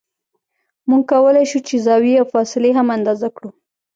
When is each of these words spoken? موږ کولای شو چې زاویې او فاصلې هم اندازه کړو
موږ 0.89 1.01
کولای 1.11 1.45
شو 1.51 1.59
چې 1.67 1.75
زاویې 1.85 2.15
او 2.21 2.25
فاصلې 2.33 2.71
هم 2.77 2.87
اندازه 2.97 3.27
کړو 3.35 3.49